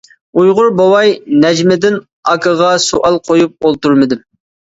[0.41, 1.11] ئۇيغۇر بوۋاي
[1.43, 1.99] نەجمىدىن
[2.31, 4.27] ئاكىغا سوئال قويۇپ ئولتۇرمىدىم.